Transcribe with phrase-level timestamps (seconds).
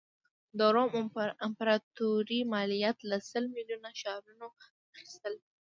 [0.57, 0.89] د روم
[1.47, 4.47] امپراتوري مالیات له سل میلیونه ښاریانو
[4.91, 5.35] اخیستل.